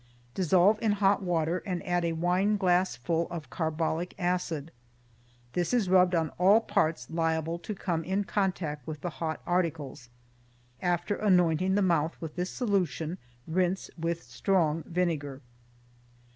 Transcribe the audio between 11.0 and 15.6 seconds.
anointing the mouth with this solution rinse with strong vinegar.